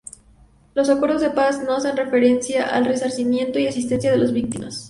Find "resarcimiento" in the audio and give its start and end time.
2.85-3.59